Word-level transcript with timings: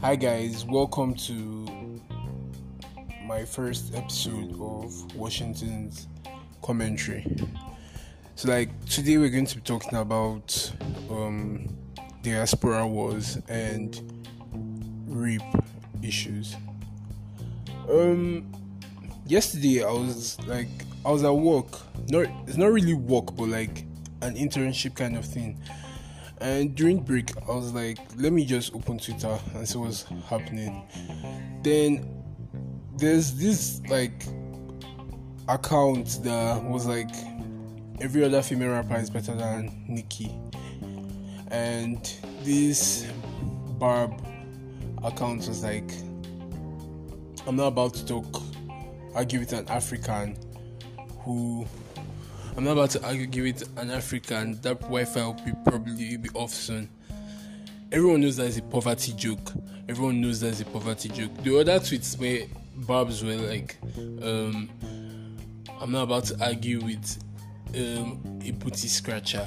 Hi, 0.00 0.14
guys, 0.14 0.64
welcome 0.64 1.14
to 1.14 2.00
my 3.24 3.44
first 3.44 3.92
episode 3.96 4.52
of 4.60 5.16
Washington's 5.16 6.06
commentary. 6.62 7.26
So, 8.36 8.50
like, 8.50 8.68
today 8.84 9.18
we're 9.18 9.30
going 9.30 9.46
to 9.46 9.56
be 9.56 9.62
talking 9.62 9.98
about 9.98 10.72
um, 11.10 11.76
diaspora 12.22 12.86
wars 12.86 13.36
and 13.48 14.00
rape 15.08 15.42
issues. 16.04 16.54
Um, 17.90 18.46
yesterday 19.26 19.82
I 19.82 19.90
was 19.90 20.38
like, 20.46 20.68
I 21.04 21.10
was 21.10 21.24
at 21.24 21.34
work. 21.34 21.80
Not, 22.10 22.28
it's 22.46 22.56
not 22.56 22.70
really 22.70 22.94
work, 22.94 23.34
but 23.34 23.48
like 23.48 23.85
an 24.22 24.34
internship 24.34 24.94
kind 24.94 25.16
of 25.16 25.24
thing 25.24 25.60
and 26.40 26.74
during 26.74 27.00
break, 27.00 27.30
I 27.48 27.52
was 27.52 27.72
like, 27.72 27.98
let 28.16 28.32
me 28.32 28.44
just 28.44 28.74
open 28.74 28.98
Twitter 28.98 29.38
and 29.54 29.66
see 29.66 29.78
what's 29.78 30.04
happening. 30.28 30.86
Then 31.62 32.22
there's 32.96 33.34
this 33.34 33.80
like 33.88 34.26
account 35.48 36.20
that 36.24 36.62
was 36.62 36.86
like 36.86 37.10
every 38.00 38.24
other 38.24 38.42
female 38.42 38.70
rapper 38.70 38.96
is 38.96 39.08
better 39.08 39.34
than 39.34 39.84
Nicki. 39.88 40.30
And 41.48 42.04
this 42.42 43.06
Barb 43.78 44.12
account 45.04 45.46
was 45.48 45.62
like 45.62 45.90
I'm 47.46 47.56
not 47.56 47.68
about 47.68 47.94
to 47.94 48.06
talk 48.06 48.42
I 49.14 49.24
give 49.24 49.40
it 49.42 49.52
an 49.52 49.68
African 49.68 50.36
who 51.20 51.66
I'm 52.56 52.64
not 52.64 52.72
about 52.72 52.90
to 52.90 53.06
argue 53.06 53.42
with 53.42 53.68
an 53.78 53.90
African. 53.90 54.58
That 54.62 54.80
Wi-Fi 54.80 55.26
will 55.26 55.34
be 55.34 55.52
probably 55.62 56.16
be 56.16 56.30
off 56.32 56.54
soon. 56.54 56.88
Everyone 57.92 58.22
knows 58.22 58.36
that 58.36 58.46
it's 58.46 58.56
a 58.56 58.62
poverty 58.62 59.12
joke. 59.12 59.52
Everyone 59.90 60.22
knows 60.22 60.40
that 60.40 60.48
it's 60.48 60.62
a 60.62 60.64
poverty 60.64 61.10
joke. 61.10 61.36
The 61.42 61.58
other 61.58 61.78
tweets 61.78 62.18
where 62.18 62.46
Barb's 62.74 63.22
were 63.22 63.36
like, 63.36 63.76
um, 64.22 64.70
"I'm 65.80 65.92
not 65.92 66.04
about 66.04 66.24
to 66.26 66.44
argue 66.44 66.80
with 66.80 67.18
um, 67.74 68.40
a 68.42 68.52
booty 68.52 68.88
scratcher." 68.88 69.46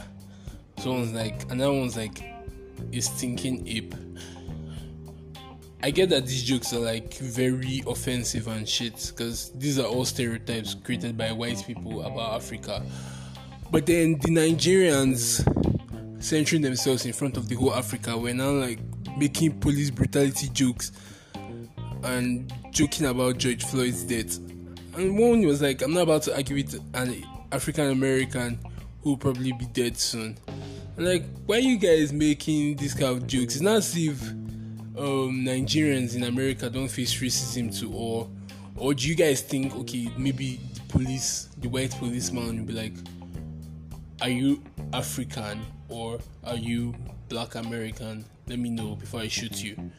Someone's 0.77 1.11
like, 1.11 1.51
another 1.51 1.73
one's 1.73 1.97
like, 1.97 2.21
"A 2.93 2.99
stinking 3.01 3.67
ape." 3.67 3.95
I 5.81 5.91
get 5.91 6.09
that 6.09 6.25
these 6.25 6.43
jokes 6.43 6.73
are 6.73 6.79
like 6.79 7.13
very 7.15 7.81
offensive 7.87 8.47
and 8.47 8.67
shit 8.67 9.13
because 9.15 9.51
these 9.51 9.79
are 9.79 9.85
all 9.85 10.03
stereotypes 10.03 10.73
created 10.73 11.17
by 11.17 11.31
white 11.31 11.63
people 11.65 12.01
about 12.03 12.35
Africa. 12.35 12.83
But 13.71 13.85
then 13.85 14.19
the 14.19 14.29
Nigerians 14.29 15.41
centering 16.21 16.61
themselves 16.61 17.05
in 17.05 17.13
front 17.13 17.37
of 17.37 17.47
the 17.47 17.55
whole 17.55 17.73
Africa 17.73 18.17
were 18.17 18.33
now 18.33 18.51
like 18.51 18.79
making 19.17 19.59
police 19.61 19.89
brutality 19.89 20.49
jokes 20.49 20.91
and 22.03 22.51
joking 22.71 23.05
about 23.05 23.37
George 23.37 23.63
Floyd's 23.63 24.03
death. 24.03 24.37
And 24.97 25.17
one 25.17 25.41
was 25.43 25.61
like, 25.61 25.81
I'm 25.81 25.93
not 25.93 26.01
about 26.01 26.23
to 26.23 26.35
argue 26.35 26.57
with 26.57 26.81
an 26.93 27.23
African 27.53 27.91
American 27.91 28.59
who 29.01 29.11
will 29.11 29.17
probably 29.17 29.53
be 29.53 29.65
dead 29.67 29.97
soon. 29.97 30.37
And 30.97 31.05
like, 31.05 31.23
why 31.45 31.55
are 31.55 31.59
you 31.59 31.77
guys 31.77 32.11
making 32.11 32.75
these 32.75 32.93
kind 32.93 33.15
of 33.15 33.27
jokes? 33.27 33.55
It's 33.55 33.61
not 33.61 33.77
as 33.77 33.95
if 33.95 34.21
um, 34.99 35.45
Nigerians 35.45 36.15
in 36.15 36.23
America 36.23 36.69
don't 36.69 36.89
face 36.89 37.13
racism 37.21 37.77
too, 37.77 37.91
or 37.93 38.29
or 38.75 38.93
do 38.93 39.07
you 39.07 39.15
guys 39.15 39.41
think 39.41 39.75
okay 39.75 40.09
maybe 40.17 40.59
the 40.73 40.81
police, 40.89 41.49
the 41.57 41.69
white 41.69 41.91
policeman 41.91 42.59
will 42.59 42.65
be 42.65 42.73
like, 42.73 42.93
are 44.21 44.29
you 44.29 44.61
African 44.93 45.61
or 45.87 46.19
are 46.43 46.57
you 46.57 46.93
Black 47.29 47.55
American? 47.55 48.25
Let 48.47 48.59
me 48.59 48.69
know 48.69 48.95
before 48.95 49.21
I 49.21 49.27
shoot 49.27 49.63
you. 49.63 49.91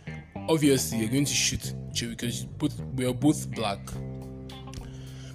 Obviously, 0.48 0.98
you're 0.98 1.10
going 1.10 1.24
to 1.24 1.32
shoot 1.32 1.74
you 1.94 2.08
because 2.10 2.44
both 2.44 2.78
we 2.94 3.06
are 3.06 3.14
both 3.14 3.50
black. 3.52 3.80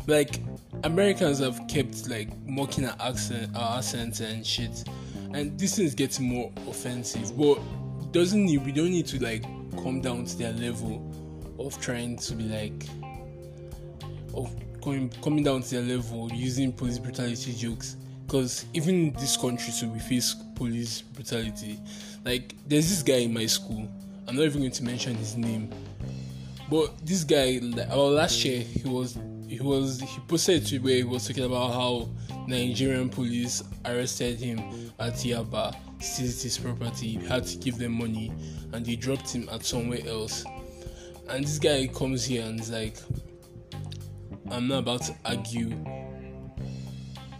Like 0.06 0.40
Americans 0.84 1.40
have 1.40 1.60
kept 1.68 2.08
like 2.08 2.30
mocking 2.46 2.86
our 2.86 2.96
accent, 3.00 3.56
our 3.56 3.82
and 3.96 4.46
shit, 4.46 4.84
and 5.34 5.58
this 5.60 5.80
is 5.80 5.96
getting 5.96 6.28
more 6.28 6.52
offensive. 6.68 7.36
But 7.36 7.60
doesn't 8.16 8.46
need 8.46 8.66
we 8.66 8.72
don't 8.72 8.92
need 8.92 9.06
to 9.08 9.22
like 9.22 9.44
come 9.82 10.02
down 10.02 10.26
to 10.26 10.38
their 10.38 10.54
level 10.54 11.12
of 11.60 11.80
trying 11.80 12.18
to 12.18 12.34
be 12.36 12.44
like 12.44 12.86
of 14.34 14.54
coming 14.84 15.10
coming 15.22 15.44
down 15.44 15.62
to 15.62 15.76
their 15.76 15.98
level 15.98 16.32
using 16.34 16.72
police 16.72 17.00
brutality 17.00 17.54
jokes. 17.54 17.98
Because 18.26 18.66
even 18.74 18.96
in 18.96 19.14
this 19.14 19.38
country 19.38 19.72
so 19.72 19.88
we 19.88 20.00
face 20.00 20.36
police 20.56 21.02
brutality. 21.02 21.80
Like 22.24 22.56
there's 22.68 22.90
this 22.90 23.04
guy 23.04 23.18
in 23.18 23.34
my 23.34 23.46
school. 23.46 23.88
I'm 24.28 24.36
not 24.36 24.44
even 24.44 24.62
going 24.62 24.72
to 24.72 24.84
mention 24.84 25.16
his 25.16 25.38
name. 25.38 25.70
But 26.70 27.06
this 27.06 27.24
guy 27.24 27.62
our 27.92 28.10
last 28.10 28.44
year 28.44 28.62
he 28.62 28.88
was 28.90 29.18
he 29.48 29.60
was 29.60 30.00
he 30.00 30.20
posted 30.28 30.66
to 30.66 30.80
where 30.80 30.96
he 30.96 31.04
was 31.04 31.28
talking 31.28 31.44
about 31.44 31.72
how 31.74 32.10
nigerian 32.48 33.10
police 33.10 33.64
arrested 33.86 34.40
him 34.40 34.60
at 35.00 35.14
yaba 35.14 35.76
seized 36.00 36.44
his 36.44 36.58
property, 36.58 37.14
had 37.28 37.46
to 37.46 37.58
give 37.58 37.78
them 37.78 37.94
money, 37.94 38.32
and 38.74 38.86
they 38.86 38.96
dropped 38.96 39.32
him 39.32 39.50
at 39.52 39.66
somewhere 39.66 40.06
else. 40.08 40.46
And 41.30 41.44
this 41.44 41.60
guy 41.60 41.88
comes 41.88 42.26
here 42.26 42.44
and 42.46 42.60
is 42.60 42.72
like, 42.72 42.98
I'm 44.52 44.68
not 44.68 44.80
about 44.80 45.02
to 45.04 45.16
argue 45.26 45.76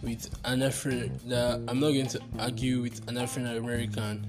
with 0.02 0.28
an 0.44 0.62
African. 0.62 1.20
I'm 1.68 1.80
not 1.80 1.92
going 1.92 2.08
to 2.08 2.20
argue 2.38 2.82
with 2.82 3.06
an 3.08 3.18
African 3.18 3.56
American 3.56 4.26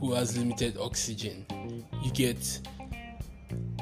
who 0.00 0.14
has 0.14 0.36
limited 0.36 0.78
oxygen. 0.78 1.44
You 2.02 2.10
get 2.12 2.60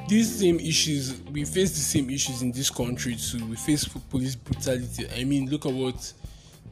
these 0.09 0.39
same 0.39 0.59
issues. 0.59 1.21
We 1.31 1.45
face 1.45 1.71
the 1.71 1.81
same 1.81 2.11
issues 2.11 2.43
in 2.43 2.51
this 2.51 2.71
country 2.71 3.15
too. 3.15 3.45
We 3.47 3.57
face 3.57 3.87
police 3.87 4.35
brutality. 4.35 5.07
I 5.17 5.23
mean, 5.25 5.49
look 5.49 5.67
at 5.67 5.73
what 5.73 6.13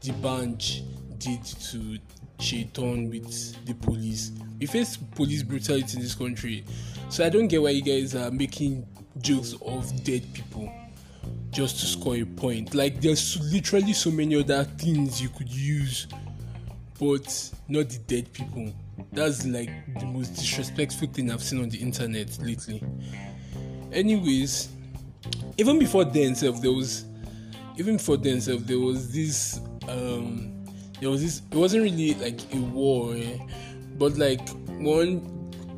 the 0.01 0.13
bunch 0.13 0.83
did 1.19 1.45
to 1.45 1.99
Seyitan 2.39 3.11
with 3.11 3.65
the 3.65 3.75
police. 3.75 4.33
We 4.61 4.67
face 4.67 4.97
police 4.97 5.43
brutality 5.43 5.97
in 5.97 6.03
this 6.03 6.15
country, 6.15 6.65
so 7.09 7.25
I 7.25 7.29
don't 7.29 7.49
get 7.49 7.63
why 7.63 7.71
you 7.71 7.83
guys 7.83 8.15
are 8.15 8.31
making 8.31 8.87
jokes 9.21 9.55
of 9.63 10.05
dead 10.05 10.23
people 10.35 10.73
just 11.51 11.81
to 11.81 11.87
score 11.87 12.17
a 12.17 12.25
point. 12.25 12.75
Like 12.75 13.01
there's 13.01 13.41
literally 13.53 13.93
so 13.93 14.11
many 14.11 14.39
other 14.39 14.65
things 14.65 15.21
you 15.21 15.29
could 15.31 15.51
use, 15.51 16.07
but 16.99 17.51
not 17.69 17.89
the 17.89 17.99
dead 18.07 18.33
people. 18.33 18.73
That's 19.13 19.47
like 19.47 19.71
the 19.99 20.07
most 20.07 20.35
disrespectful 20.37 21.09
thing 21.09 21.31
I've 21.31 21.43
seen 21.43 21.63
on 21.63 21.69
the 21.69 21.79
internet 21.79 22.39
lately. 22.41 22.83
Anyways, 23.93 24.69
even 25.57 25.79
before 25.79 26.05
then, 26.05 26.35
self 26.35 26.61
there 26.61 26.73
was 26.73 27.07
even 27.79 27.97
before 27.97 28.17
then, 28.17 28.41
self 28.41 28.61
there 28.63 28.79
was 28.79 29.13
this 29.13 29.61
um 29.89 30.56
there 31.01 31.11
was 31.11 31.23
this 31.23 31.43
it 31.51 31.57
wasn't 31.57 31.83
really 31.83 32.15
like 32.15 32.41
a 32.55 32.59
war 32.59 33.15
eh? 33.15 33.39
but 33.99 34.17
like 34.17 34.49
one 34.79 35.33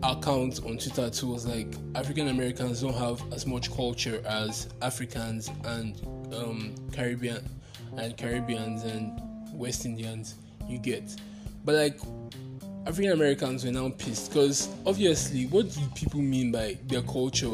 account 0.05 0.61
on 0.65 0.79
twitter 0.79 1.11
too 1.11 1.27
was 1.27 1.47
like 1.47 1.75
african 1.95 2.29
americans 2.29 2.83
don't 2.83 2.95
have 2.95 3.21
as 3.33 3.47
much 3.47 3.75
culture 3.75 4.23
as 4.27 4.69
africans 4.81 5.51
and 5.65 6.01
um, 6.35 6.75
caribbean 6.93 7.45
and 7.97 8.17
caribbeans 8.17 8.85
and 8.85 9.21
west 9.53 9.85
indians 9.85 10.37
you 10.69 10.79
get. 10.79 11.17
But 11.65 11.75
like 11.75 12.01
african 12.87 13.13
americans 13.13 13.65
were 13.65 13.73
now 13.73 13.91
pissed 13.91 14.31
because 14.31 14.69
obviously 14.87 15.47
what 15.47 15.71
do 15.71 15.81
people 15.95 16.21
mean 16.21 16.53
by 16.53 16.79
their 16.87 17.03
culture? 17.03 17.51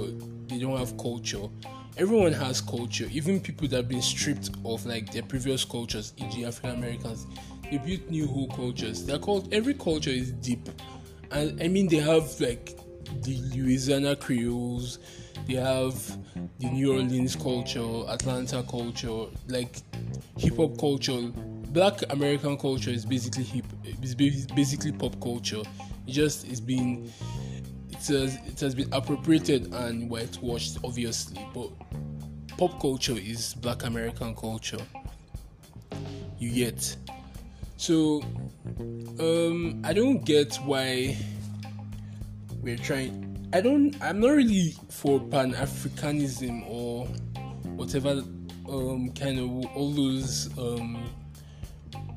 They 0.49 0.59
don't 0.59 0.77
have 0.77 0.97
culture. 0.99 1.49
Everyone 1.97 2.33
has 2.33 2.61
culture. 2.61 3.09
Even 3.11 3.41
people 3.41 3.67
that 3.69 3.77
have 3.77 3.89
been 3.89 4.03
stripped 4.03 4.51
of 4.65 4.85
like 4.85 5.13
their 5.13 5.23
previous 5.23 5.65
cultures 5.65 6.13
e.g 6.19 6.45
african 6.45 6.79
americans 6.79 7.27
they 7.75 7.97
built 7.97 8.11
new 8.11 8.27
whole 8.27 8.49
cultures. 8.49 9.05
They're 9.05 9.19
called 9.19 9.53
every 9.53 9.75
culture 9.75 10.11
is 10.11 10.33
deep, 10.33 10.69
and 11.31 11.61
I 11.61 11.69
mean 11.69 11.89
they 11.89 11.97
have 11.97 12.41
like 12.41 12.79
the 13.23 13.37
Louisiana 13.55 14.17
Creoles, 14.17 14.99
they 15.47 15.55
have 15.55 15.95
the 16.59 16.71
New 16.71 16.93
Orleans 16.93 17.37
culture, 17.37 18.05
Atlanta 18.09 18.63
culture, 18.69 19.27
like 19.49 19.77
hip 20.39 20.57
hop 20.57 20.79
culture. 20.79 21.21
Black 21.69 22.01
American 22.13 22.57
culture 22.57 22.91
is 22.91 23.05
basically 23.05 23.43
hip, 23.43 23.67
is 24.01 24.15
basically 24.15 24.93
pop 24.93 25.21
culture. 25.21 25.63
It 26.07 26.13
just 26.13 26.47
is 26.47 26.61
being 26.61 27.11
it 27.91 28.07
has 28.07 28.37
it 28.47 28.61
has 28.61 28.75
been 28.75 28.93
appropriated 28.93 29.73
and 29.75 30.09
whitewashed, 30.09 30.79
obviously, 30.85 31.45
but 31.53 31.71
pop 32.57 32.81
culture 32.81 33.17
is 33.17 33.55
Black 33.55 33.83
American 33.83 34.37
culture. 34.37 34.79
You 36.39 36.51
get 36.51 36.97
so 37.77 38.23
um 39.19 39.81
I 39.85 39.93
don't 39.93 40.25
get 40.25 40.57
why 40.65 41.17
we're 42.63 42.79
trying 42.79 43.49
I 43.53 43.61
don't 43.61 43.97
I'm 44.03 44.21
not 44.21 44.31
really 44.31 44.75
for 44.91 45.21
pan 45.21 45.55
Africanism 45.55 46.69
or 46.69 47.07
whatever 47.77 48.23
um 48.69 49.11
kind 49.13 49.39
of 49.39 49.77
all 49.77 49.93
those 49.93 50.57
um 50.59 51.11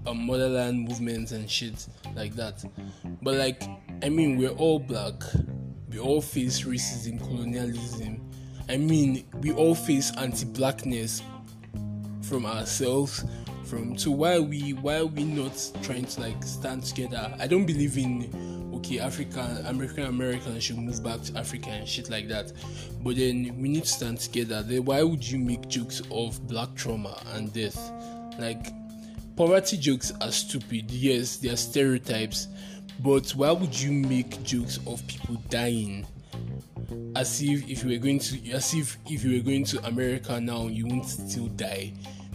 um, 0.08 0.26
motherland 0.26 0.88
movements 0.88 1.32
and 1.32 1.50
shit 1.50 1.88
like 2.16 2.34
that. 2.36 2.64
But 3.22 3.36
like, 3.36 3.64
I 4.02 4.10
mean, 4.10 4.38
we're 4.38 4.52
all 4.52 4.80
black. 4.80 5.22
We 5.90 6.00
all 6.00 6.22
face 6.22 6.64
racism, 6.64 7.20
colonialism. 7.20 8.22
I 8.70 8.78
mean, 8.78 9.26
we 9.42 9.52
all 9.54 9.76
face 9.76 10.12
anti-blackness 10.18 11.22
from 12.22 12.46
ourselves. 12.46 13.26
From 13.68 13.98
so 13.98 14.12
why 14.12 14.40
we 14.40 14.72
why 14.72 15.04
we 15.04 15.26
not 15.26 15.72
trying 15.82 16.06
to 16.06 16.22
like 16.22 16.42
stand 16.44 16.84
together? 16.84 17.36
I 17.38 17.48
don't 17.48 17.66
believe 17.66 17.98
in 17.98 18.72
okay, 18.76 19.00
African 19.00 19.66
American 19.66 20.06
Americans 20.06 20.64
should 20.64 20.78
move 20.78 21.04
back 21.04 21.22
to 21.24 21.38
Africa 21.38 21.72
and 21.72 21.86
shit 21.86 22.10
like 22.10 22.30
that. 22.30 22.54
But 23.04 23.18
then 23.18 23.54
we 23.60 23.68
need 23.68 23.84
to 23.84 23.90
stand 23.90 24.20
together. 24.20 24.64
Then 24.64 24.86
why 24.86 25.04
would 25.04 25.30
you 25.30 25.38
make 25.38 25.68
jokes 25.68 26.02
of 26.12 26.48
black 26.48 26.76
trauma 26.76 27.22
and 27.34 27.52
death? 27.52 27.92
Like 28.40 28.68
poverty 29.36 29.76
jokes 29.76 30.14
are 30.22 30.32
stupid. 30.32 30.90
Yes, 30.90 31.36
they 31.36 31.50
are 31.50 31.58
stereotypes. 31.58 32.48
But 33.00 33.32
why 33.32 33.52
would 33.52 33.78
you 33.78 33.92
make 33.92 34.42
jokes 34.44 34.80
of 34.88 35.06
people 35.08 35.36
dying? 35.50 36.08
As 37.18 37.42
if 37.42 37.70
if 37.70 37.84
you 37.84 37.90
were 37.90 38.02
going 38.02 38.20
to 38.20 38.52
as 38.52 38.74
if 38.74 38.98
if 39.08 39.26
you 39.26 39.38
were 39.38 39.44
going 39.44 39.66
to 39.66 39.86
America 39.86 40.40
now 40.40 40.68
you 40.68 40.88
won't 40.88 41.06
still 41.06 41.48
die 41.48 41.92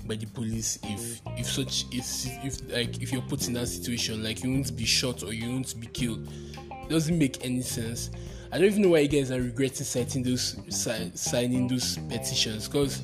by 0.07 0.15
the 0.17 0.27
police 0.27 0.79
if 0.85 1.21
if 1.39 1.47
such 1.47 1.87
if 1.93 2.27
if 2.45 2.73
like 2.73 3.01
if 3.03 3.13
you're 3.13 3.23
put 3.23 3.47
in 3.47 3.55
that 3.55 3.67
situation 3.67 4.23
like 4.23 4.43
you 4.43 4.51
won't 4.51 4.77
be 4.77 4.85
shot 4.85 5.23
or 5.23 5.33
you 5.33 5.51
won't 5.51 5.79
be 5.81 5.87
killed 5.87 6.29
it 6.71 6.89
doesn't 6.89 7.19
make 7.19 7.45
any 7.45 7.63
sense 7.63 8.11
i 8.53 8.59
don't 8.59 8.67
even 8.67 8.83
know 8.83 8.91
why 8.91 8.99
you 8.99 9.09
guys 9.09 9.31
are 9.31 9.41
regretting 9.41 9.85
signing 9.85 10.23
those 10.23 10.57
signing 11.15 11.69
those 11.69 11.99
petitions 12.09 12.69
because 12.69 13.03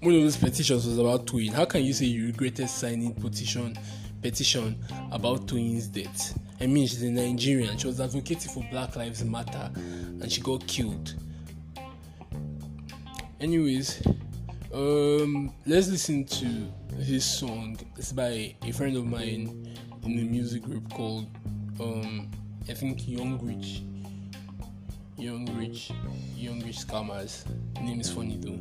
one 0.00 0.14
of 0.14 0.22
those 0.22 0.36
petitions 0.38 0.86
was 0.86 0.98
about 0.98 1.26
Toyin. 1.26 1.52
How 1.52 1.66
can 1.66 1.84
you 1.84 1.92
say 1.92 2.06
you 2.06 2.26
regretted 2.28 2.70
signing 2.70 3.12
petition 3.12 3.76
petition 4.22 4.82
about 5.12 5.46
Toyin's 5.46 5.88
death? 5.88 6.38
I 6.58 6.66
mean, 6.66 6.86
she's 6.86 7.02
a 7.02 7.10
Nigerian. 7.10 7.76
She 7.76 7.86
was 7.86 8.00
advocating 8.00 8.50
for 8.50 8.66
Black 8.70 8.96
Lives 8.96 9.22
Matter, 9.24 9.70
and 9.74 10.32
she 10.32 10.40
got 10.40 10.66
killed. 10.66 11.14
Anyways, 13.40 14.02
um, 14.72 15.52
let's 15.66 15.88
listen 15.88 16.24
to 16.24 16.72
his 16.96 17.24
song. 17.24 17.78
It's 17.96 18.12
by 18.12 18.54
a 18.64 18.72
friend 18.72 18.96
of 18.96 19.06
mine 19.06 19.76
in 20.04 20.18
a 20.18 20.22
music 20.22 20.62
group 20.62 20.90
called 20.92 21.26
um, 21.80 22.30
I 22.68 22.74
think 22.74 23.08
Young 23.08 23.38
Rich. 23.44 23.82
Young 25.16 25.44
Rich, 25.58 25.92
Young 26.36 26.60
Rich 26.60 26.86
Scammers. 26.86 27.44
Name 27.80 28.00
is 28.00 28.10
funny 28.10 28.38
though. 28.40 28.58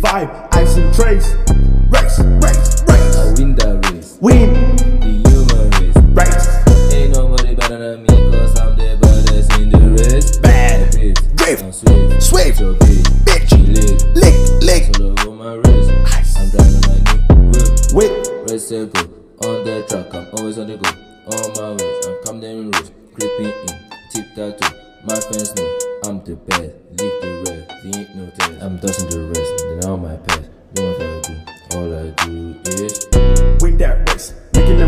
5, 0.00 0.48
ice 0.52 0.76
and 0.76 0.94
trace. 0.94 1.34
Race, 1.90 2.20
race, 2.42 2.79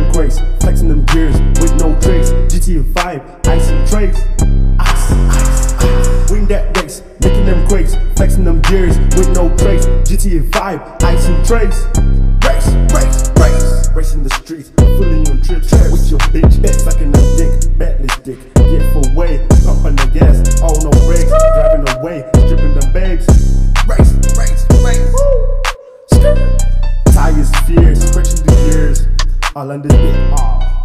them 0.03 0.13
crazy, 0.13 0.43
flexing 0.61 0.89
them 0.89 1.05
gears 1.07 1.39
with 1.61 1.75
no 1.81 1.99
trace. 2.01 2.31
GTA 2.51 2.93
5, 2.95 3.41
ice 3.47 3.69
and 3.69 3.89
trace. 3.89 4.21
Ice, 4.79 5.13
ice. 5.13 6.31
Win 6.31 6.47
that 6.47 6.77
race, 6.77 7.03
making 7.21 7.47
them 7.47 7.67
crazy, 7.69 7.99
flexing 8.17 8.45
them 8.45 8.61
gears 8.63 8.99
with 9.17 9.29
no 9.35 9.49
trace. 9.57 9.87
GTA 10.09 10.53
5, 10.53 10.81
ice 11.03 11.27
and 11.27 11.47
trace. 11.47 11.85
Race, 12.45 12.69
race, 12.95 13.31
race. 13.39 13.89
Racing 13.95 14.23
the 14.23 14.31
streets, 14.43 14.71
fully 14.77 15.21
on 15.31 15.43
trips 15.43 15.71
with 15.93 16.11
your 16.11 16.21
bitch, 16.33 16.81
sucking 16.81 17.13
them 17.13 17.37
dick, 17.37 17.79
batless 17.79 18.17
dick. 18.19 18.39
Get 18.55 18.93
for 18.93 19.05
way, 19.15 19.47
pumping 19.65 19.97
the 19.97 20.11
gas, 20.13 20.63
all 20.63 20.81
no 20.83 20.91
brakes, 21.07 21.31
driving 21.31 21.89
away, 21.99 22.42
on 29.73 29.81
this 29.81 29.93
bit. 29.93 30.33
Aw. 30.33 30.83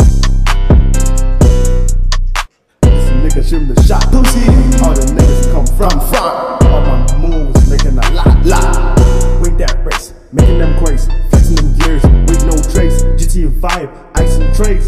This 2.82 3.10
nigga 3.20 3.44
shooting 3.44 3.68
the 3.68 3.84
shot, 3.84 4.04
pussy. 4.12 4.48
All 4.84 4.94
the 4.96 5.04
niggas 5.12 5.52
come 5.52 5.68
from 5.76 6.00
front. 6.08 6.64
All 6.64 6.82
my 6.82 7.18
moves 7.18 7.70
making 7.70 7.98
a 7.98 8.12
lot, 8.16 8.46
lot. 8.46 9.00
Win 9.42 9.58
that 9.58 9.84
race, 9.84 10.14
making 10.32 10.60
them 10.60 10.78
crazy, 10.80 11.12
flexing 11.30 11.56
them 11.56 11.78
gears 11.78 12.04
with 12.04 12.46
no 12.46 12.56
trace. 12.72 13.04
GTA 13.20 13.60
5, 13.60 13.90
ice 14.16 14.38
and 14.38 14.56
trace. 14.56 14.88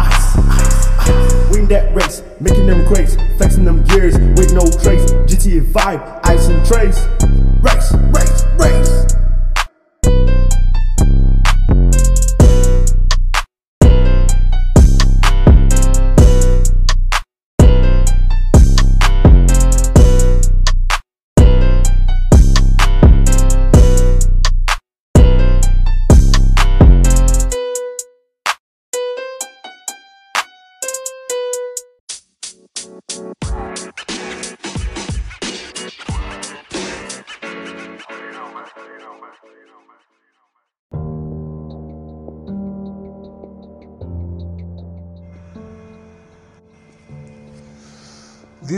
Ice, 0.00 0.36
ice, 0.36 0.88
ice. 1.08 1.50
Win 1.50 1.66
that 1.68 1.94
race, 1.94 2.22
making 2.40 2.66
them 2.66 2.86
crazy, 2.86 3.16
flexing 3.38 3.64
them 3.64 3.82
gears 3.84 4.18
with 4.36 4.52
no 4.52 4.68
trace. 4.82 5.12
GTA 5.24 5.72
5, 5.72 6.20
ice 6.24 6.48
and 6.48 6.66
trace. 6.66 7.19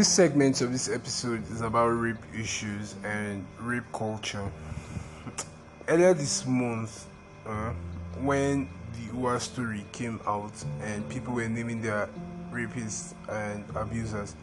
This 0.03 0.09
segment 0.09 0.61
of 0.63 0.73
this 0.73 0.89
episode 0.89 1.49
is 1.53 1.61
about 1.61 1.91
rape 1.91 2.17
issues 2.37 2.97
and 3.05 3.47
rape 3.61 3.85
culture. 3.93 4.51
Earlier 5.87 6.13
this 6.13 6.45
month, 6.45 7.07
uh, 7.47 7.71
when 8.21 8.69
the 8.95 9.17
UA 9.17 9.39
story 9.39 9.85
came 9.93 10.19
out 10.27 10.53
and 10.83 11.09
people 11.09 11.35
were 11.35 11.49
naming 11.49 11.81
their 11.81 12.09
rapists 12.51 13.15
and 13.29 13.65
abusers, 13.77 14.35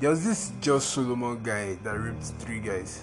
there 0.00 0.10
was 0.10 0.22
this 0.22 0.52
Josh 0.60 0.84
Solomon 0.84 1.42
guy 1.42 1.78
that 1.82 1.98
raped 1.98 2.22
three 2.22 2.60
guys. 2.60 3.02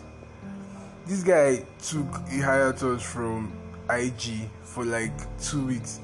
This 1.08 1.24
guy 1.24 1.66
took 1.82 2.06
a 2.32 2.38
hiatus 2.38 3.02
from 3.02 3.52
IG 3.90 4.52
for 4.62 4.86
like 4.86 5.14
two 5.42 5.66
weeks. 5.66 6.00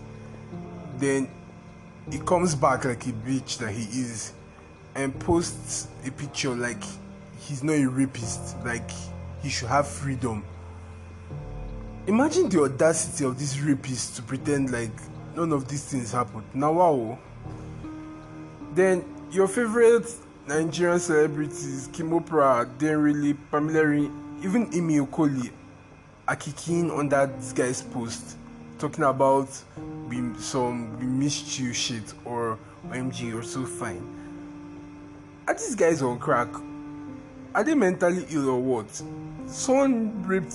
Then 0.98 1.30
he 2.12 2.18
comes 2.18 2.56
back 2.56 2.86
like 2.86 3.06
a 3.06 3.12
bitch 3.12 3.60
that 3.60 3.70
he 3.70 3.84
is 3.84 4.34
and 5.00 5.18
posts 5.18 5.88
a 6.06 6.12
picture 6.12 6.54
like 6.54 6.84
he's 7.40 7.64
not 7.64 7.76
a 7.76 7.86
rapist, 7.86 8.58
like 8.66 8.92
he 9.42 9.50
should 9.50 9.70
have 9.70 9.88
freedom. 9.88 10.44
Imagine 12.06 12.50
the 12.50 12.62
audacity 12.64 13.24
of 13.24 13.40
this 13.40 13.58
rapist 13.60 14.18
to 14.18 14.22
pretend 14.22 14.72
like 14.72 14.92
none 15.38 15.54
of 15.54 15.70
these 15.70 15.86
things 15.86 16.12
happened. 16.12 16.44
Now, 16.54 16.74
wow. 16.74 17.18
Then 18.76 19.06
your 19.32 19.48
favorite 19.48 20.14
Nigerian 20.48 21.00
celebrities, 21.00 21.90
Kim 21.94 22.10
Kimopra, 22.10 22.70
Denrele, 22.78 23.38
Pamela, 23.50 24.12
even 24.44 24.70
Imi 24.72 25.08
Okoli, 25.08 25.50
are 26.28 26.36
kicking 26.36 26.92
on 26.92 27.08
that 27.10 27.30
guy's 27.56 27.82
post. 27.82 28.36
talking 28.80 29.04
about 29.04 29.50
some 30.40 30.98
you 31.02 31.74
shit 31.74 32.14
or 32.26 32.58
OMG 32.90 33.30
you're 33.30 33.44
so 33.44 33.66
fine. 33.66 34.19
Are 35.50 35.56
these 35.56 35.74
guys 35.74 36.04
on 36.04 36.20
crack? 36.20 36.48
Are 37.56 37.64
they 37.64 37.74
mentally 37.74 38.24
ill 38.30 38.50
or 38.50 38.60
what? 38.60 39.02
Someone 39.48 40.24
raped 40.28 40.54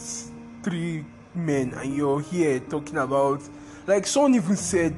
three 0.62 1.04
men 1.34 1.74
and 1.74 1.96
you're 1.96 2.20
here 2.20 2.60
talking 2.60 2.98
about 2.98 3.42
like 3.88 4.06
someone 4.06 4.36
even 4.36 4.54
said 4.54 4.94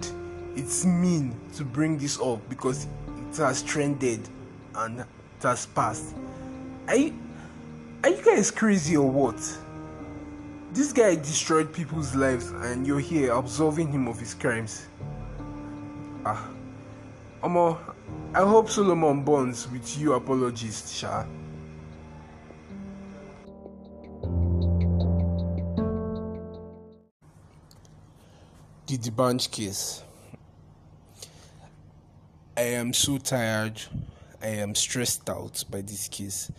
it's 0.54 0.84
mean 0.84 1.34
to 1.54 1.64
bring 1.64 1.96
this 1.96 2.20
up 2.20 2.46
because 2.50 2.86
it 3.30 3.38
has 3.38 3.62
trended 3.62 4.20
and 4.74 5.00
it 5.00 5.06
has 5.40 5.64
passed. 5.64 6.14
Are 6.88 6.96
you, 6.96 7.18
are 8.04 8.10
you 8.10 8.22
guys 8.22 8.50
crazy 8.50 8.98
or 8.98 9.10
what? 9.10 9.38
This 10.72 10.92
guy 10.92 11.14
destroyed 11.14 11.72
people's 11.72 12.14
lives 12.14 12.50
and 12.50 12.86
you're 12.86 13.00
here 13.00 13.32
absolving 13.32 13.90
him 13.90 14.08
of 14.08 14.20
his 14.20 14.34
crimes. 14.34 14.88
Ah. 16.26 16.50
Omo, 17.42 17.78
I 18.34 18.40
hope 18.40 18.70
Solomon 18.70 19.22
bonds 19.22 19.70
with 19.70 19.98
you 19.98 20.14
apologist, 20.14 20.94
Sha. 20.94 21.24
The 28.86 28.96
D'banj 28.96 29.50
case. 29.50 30.02
I 32.56 32.62
am 32.62 32.94
so 32.94 33.18
tired. 33.18 33.82
I 34.40 34.48
am 34.48 34.74
stressed 34.74 35.28
out 35.28 35.62
by 35.70 35.82
this 35.82 36.08
case. 36.08 36.50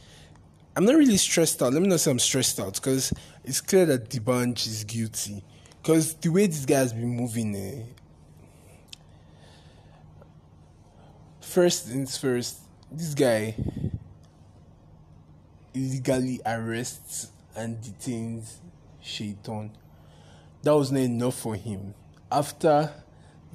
I'm 0.76 0.86
not 0.86 0.96
really 0.96 1.18
stressed 1.18 1.64
out. 1.64 1.74
Let 1.74 1.82
me 1.82 1.88
not 1.88 2.02
say 2.02 2.12
I'm 2.12 2.20
stressed 2.20 2.60
out 2.60 2.76
because 2.76 3.12
it's 3.44 3.62
clear 3.62 3.88
that 3.88 4.10
D'banj 4.10 4.68
is 4.68 4.84
guilty. 4.84 5.44
Because 5.82 6.14
the 6.14 6.30
way 6.30 6.46
this 6.46 6.66
guy 6.66 6.80
has 6.80 6.94
been 6.94 7.16
moving, 7.16 7.56
eh, 7.56 7.82
first 11.58 11.88
things 11.88 12.16
first, 12.16 12.60
this 12.92 13.16
guy 13.16 13.56
illegally 15.74 16.40
arrests 16.46 17.32
and 17.56 17.82
detains 17.82 18.60
Seyitan. 19.04 19.72
That 20.62 20.76
was 20.76 20.92
not 20.92 21.02
enough 21.02 21.34
for 21.34 21.56
him. 21.56 21.96
After 22.32 22.92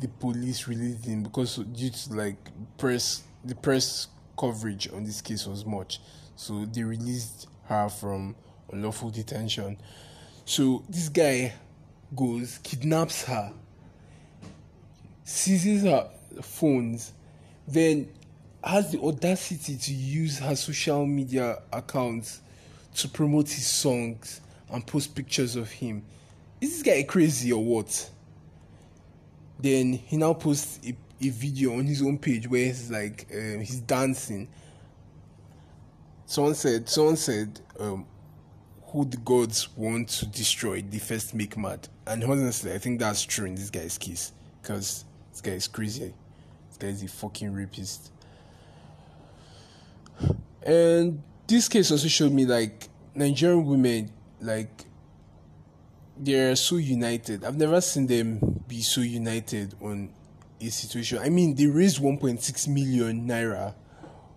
the 0.00 0.08
police 0.08 0.66
released 0.66 1.04
him 1.04 1.22
because 1.22 1.54
due 1.58 1.90
to 1.90 2.14
like 2.14 2.38
press 2.76 3.22
the 3.44 3.54
press 3.54 4.08
coverage 4.36 4.92
on 4.92 5.04
this 5.04 5.20
case 5.20 5.46
was 5.46 5.64
much. 5.64 6.00
So 6.34 6.64
they 6.64 6.82
released 6.82 7.46
her 7.66 7.88
from 7.88 8.34
unlawful 8.72 9.10
detention. 9.10 9.76
So 10.44 10.82
this 10.88 11.08
guy 11.08 11.52
goes, 12.16 12.58
kidnaps 12.64 13.26
her, 13.26 13.52
seizes 15.22 15.84
her 15.84 16.10
phones, 16.42 17.12
then 17.66 18.08
has 18.62 18.92
the 18.92 19.00
audacity 19.00 19.76
to 19.76 19.92
use 19.92 20.38
her 20.38 20.54
social 20.54 21.04
media 21.04 21.58
accounts 21.72 22.40
to 22.94 23.08
promote 23.08 23.48
his 23.48 23.66
songs 23.66 24.40
and 24.70 24.86
post 24.86 25.14
pictures 25.14 25.56
of 25.56 25.70
him. 25.70 26.04
Is 26.60 26.70
this 26.70 26.82
guy 26.82 27.02
crazy 27.02 27.52
or 27.52 27.64
what? 27.64 28.10
Then 29.58 29.92
he 29.92 30.16
now 30.16 30.34
posts 30.34 30.80
a, 30.86 30.96
a 31.20 31.28
video 31.30 31.78
on 31.78 31.86
his 31.86 32.02
own 32.02 32.18
page 32.18 32.48
where 32.48 32.66
he's 32.66 32.90
like 32.90 33.26
uh, 33.32 33.58
he's 33.58 33.80
dancing. 33.80 34.48
Someone 36.26 36.54
said 36.54 36.88
someone 36.88 37.16
said 37.16 37.60
um, 37.78 38.06
who 38.86 39.04
the 39.04 39.16
gods 39.18 39.68
want 39.76 40.08
to 40.08 40.26
destroy, 40.26 40.82
they 40.82 40.98
first 40.98 41.34
make 41.34 41.56
mad. 41.56 41.88
And 42.06 42.22
honestly, 42.24 42.72
I 42.72 42.78
think 42.78 43.00
that's 43.00 43.22
true 43.22 43.46
in 43.46 43.54
this 43.54 43.70
guy's 43.70 43.96
case 43.98 44.32
because 44.60 45.04
this 45.30 45.40
guy 45.40 45.52
is 45.52 45.66
crazy. 45.66 46.12
Guy 46.78 46.88
a 46.88 47.08
fucking 47.08 47.52
rapist. 47.52 48.10
And 50.62 51.22
this 51.46 51.68
case 51.68 51.90
also 51.90 52.08
showed 52.08 52.32
me 52.32 52.46
like 52.46 52.88
Nigerian 53.14 53.64
women 53.64 54.10
like 54.40 54.84
they're 56.16 56.54
so 56.56 56.76
united. 56.76 57.44
I've 57.44 57.56
never 57.56 57.80
seen 57.80 58.06
them 58.06 58.62
be 58.68 58.80
so 58.80 59.00
united 59.00 59.74
on 59.80 60.10
a 60.60 60.68
situation. 60.70 61.18
I 61.18 61.28
mean, 61.28 61.54
they 61.54 61.66
raised 61.66 62.00
1.6 62.00 62.68
million 62.68 63.26
naira 63.26 63.74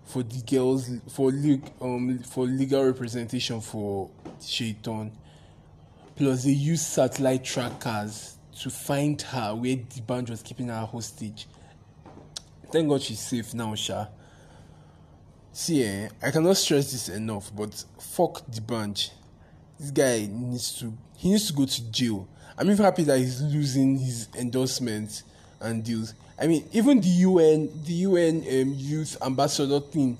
for 0.03 0.23
the 0.23 0.41
girls 0.41 0.89
for 1.09 1.31
leg, 1.31 1.71
um 1.81 2.19
for 2.19 2.45
legal 2.45 2.83
representation 2.85 3.61
for 3.61 4.09
Seyitan. 4.39 5.11
Plus, 6.15 6.43
they 6.43 6.51
used 6.51 6.83
satellite 6.83 7.43
trackers 7.43 8.37
to 8.59 8.69
find 8.69 9.21
her 9.21 9.53
where 9.53 9.75
the 9.75 10.01
D'banj 10.01 10.29
was 10.29 10.41
keeping 10.41 10.69
her 10.69 10.85
hostage. 10.85 11.47
Thank 12.75 12.89
God 12.89 13.01
she's 13.01 13.21
safe 13.21 13.53
now, 13.53 13.73
Sha. 13.73 14.07
See, 15.53 15.81
eh, 15.81 16.09
I 16.21 16.29
cannot 16.29 16.57
stress 16.57 16.91
this 16.91 17.07
enough, 17.07 17.49
but 17.55 17.85
fuck 17.97 18.45
the 18.51 18.59
D'banj. 18.59 19.11
This 19.79 19.91
guy 19.91 20.27
needs 20.29 20.77
to 20.79 20.91
he 21.15 21.29
needs 21.29 21.47
to 21.47 21.53
go 21.53 21.65
to 21.65 21.91
jail. 21.91 22.27
I'm 22.57 22.69
even 22.69 22.83
happy 22.83 23.03
that 23.03 23.17
he's 23.17 23.41
losing 23.41 23.97
his 23.97 24.27
endorsements 24.37 25.23
and 25.61 25.85
deals. 25.85 26.15
I 26.37 26.47
mean, 26.47 26.67
even 26.73 26.99
the 26.99 27.07
UN, 27.07 27.69
the 27.85 27.93
UN 27.93 28.39
um, 28.39 28.73
youth 28.75 29.15
ambassador 29.21 29.79
thing, 29.79 30.17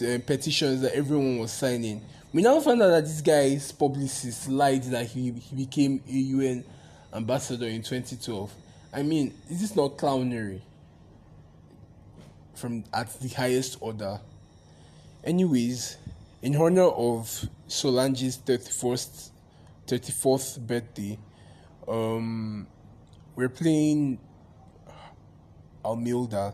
uh, 0.00 0.20
petitions 0.26 0.80
that 0.80 0.94
everyone 0.94 1.38
was 1.38 1.52
signing. 1.52 2.00
We 2.32 2.40
now 2.40 2.58
found 2.60 2.80
out 2.80 2.88
that 2.88 3.04
this 3.04 3.20
guy's 3.20 3.72
publicist 3.72 4.48
lied 4.48 4.84
that 4.84 5.04
he, 5.04 5.32
he 5.32 5.54
became 5.54 6.02
a 6.08 6.12
UN 6.12 6.64
ambassador 7.12 7.66
in 7.66 7.82
2012. 7.82 8.50
I 8.90 9.02
mean, 9.02 9.34
is 9.50 9.60
this 9.60 9.76
not 9.76 9.98
clownery? 9.98 10.62
From 12.60 12.84
at 12.92 13.18
the 13.20 13.28
highest 13.28 13.78
order. 13.80 14.20
Anyways, 15.24 15.96
in 16.42 16.54
honor 16.56 16.88
of 16.88 17.48
Solange's 17.66 18.36
31st, 18.36 19.30
34th 19.86 20.66
birthday, 20.66 21.18
um, 21.88 22.66
we're 23.34 23.48
playing 23.48 24.18
Almeda 25.82 26.52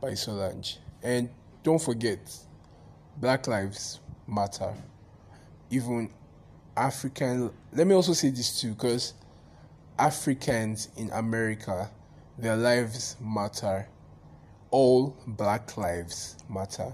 by 0.00 0.14
Solange. 0.14 0.78
And 1.04 1.30
don't 1.62 1.80
forget, 1.80 2.18
Black 3.16 3.46
Lives 3.46 4.00
Matter. 4.26 4.74
Even 5.70 6.10
African, 6.76 7.52
let 7.72 7.86
me 7.86 7.94
also 7.94 8.12
say 8.12 8.30
this 8.30 8.60
too, 8.60 8.72
because 8.72 9.14
Africans 9.96 10.88
in 10.96 11.12
America, 11.12 11.88
their 12.36 12.56
lives 12.56 13.14
matter. 13.20 13.86
All 14.70 15.16
Black 15.26 15.78
lives 15.78 16.36
matter. 16.46 16.92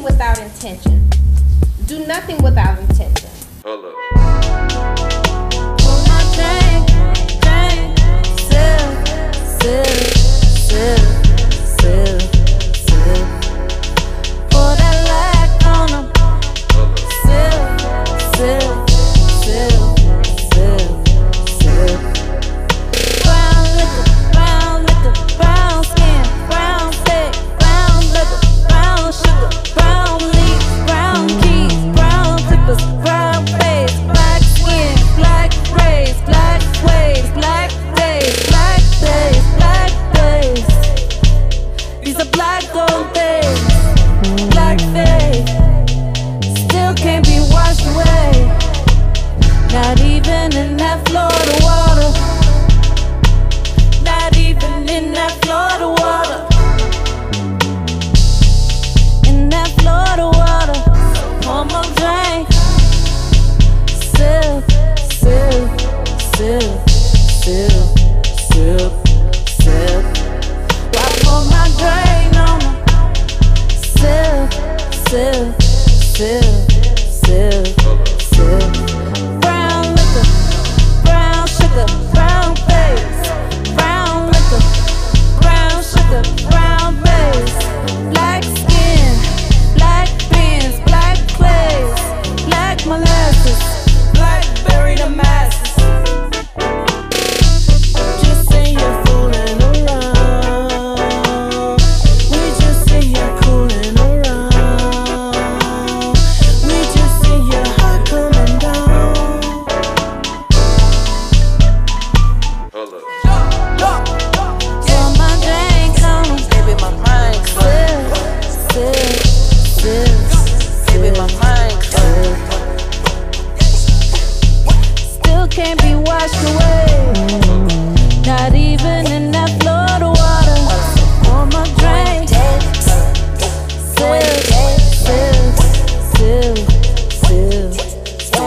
Nothing 0.00 0.14
without 0.14 0.38
intention. 0.38 1.10
Do 1.86 2.06
nothing 2.06 2.42
without 2.42 2.78
intention. 2.78 3.28
Hold 3.66 5.19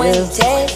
We'll 0.04 0.28
take. 0.28 0.73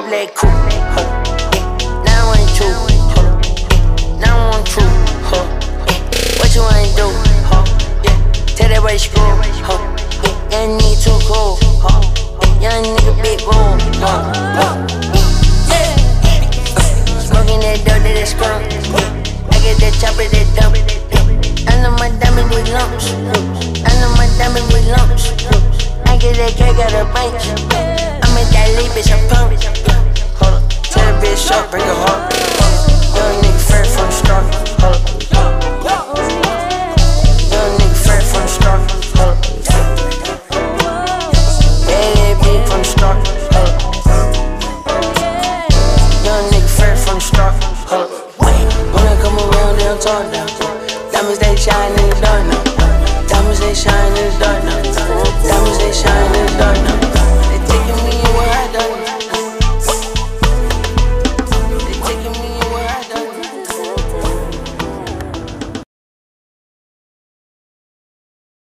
Gotta 0.00 0.32
cool. 0.32 0.48
Huh. 0.48 1.04
Yeah. 1.52 2.08
Now 2.08 2.32
I 2.32 2.40
ain't 2.40 2.56
true. 2.56 2.72
Huh. 3.12 3.36
Yeah. 3.44 4.24
Now 4.24 4.48
I'm 4.48 4.64
true. 4.64 4.88
What 6.40 6.54
you 6.56 6.64
ain't 6.72 6.96
do? 6.96 7.12
Tell 8.56 8.70
that 8.72 8.80
way 8.82 8.96
screw. 8.96 9.20
Young 9.20 10.80
nigga 10.80 11.04
too 11.04 11.12
cool. 11.28 11.60
Young 12.64 12.80
nigga 12.80 13.12
big 13.20 13.44
room. 13.44 13.76
Smoking 17.20 17.60
that 17.60 17.84
dope 17.84 18.00
that 18.00 18.16
is 18.16 18.30
scrum. 18.30 18.64
I 19.52 19.60
get 19.60 19.76
that 19.84 19.92
chopper 20.00 20.24
that 20.24 20.48
dump. 20.56 20.80
I 21.68 21.76
know 21.82 21.92
my 22.00 22.08
diamond 22.16 22.48
with 22.48 22.72
lumps. 22.72 23.12
I 23.84 23.92
know 24.00 24.08
my 24.16 24.24
diamond 24.40 24.64
with 24.72 24.88
lumps 24.96 25.69
get 26.20 26.36
that 26.36 26.52
cake 26.52 26.76
out 26.76 26.92
of 26.92 27.08
bank. 27.14 27.32
I'm 28.22 28.36
at 28.36 28.52
that 28.52 28.68
lead, 28.76 28.92
bitch, 28.92 29.08
I'm 29.08 29.24
pumped. 29.32 29.64
Hold 30.36 30.54
up, 30.54 30.68
tell 30.84 31.00
the 31.16 31.26
bitch 31.26 31.50
up, 31.50 31.70
bring 31.70 31.82
her 31.82 31.94
home. 31.94 32.28
Young 33.16 33.40
nigga, 33.42 33.60
fair 33.68 33.84
from 33.84 34.06
the 34.08 34.29